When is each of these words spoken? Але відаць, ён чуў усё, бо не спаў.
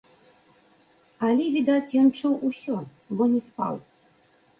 Але 1.27 1.45
відаць, 1.57 1.93
ён 2.03 2.07
чуў 2.19 2.33
усё, 2.49 2.79
бо 3.21 3.29
не 3.35 3.41
спаў. 3.51 3.75